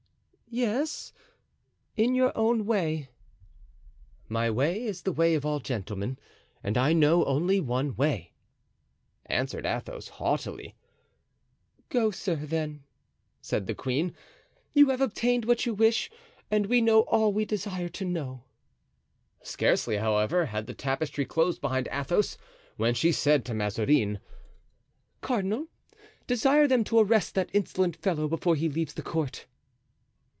[0.53, 1.13] "Yes,
[1.95, 3.07] in your own way."
[4.27, 6.19] "My way is the way of all gentlemen,
[6.61, 8.33] and I know only one way,"
[9.27, 10.75] answered Athos, haughtily.
[11.87, 12.83] "Go, sir, then,"
[13.39, 14.13] said the queen;
[14.73, 16.11] "you have obtained what you wish
[16.51, 18.43] and we know all we desire to know."
[19.41, 22.37] Scarcely, however, had the tapestry closed behind Athos
[22.75, 24.19] when she said to Mazarin:
[25.21, 25.67] "Cardinal,
[26.27, 29.45] desire them to arrest that insolent fellow before he leaves the court."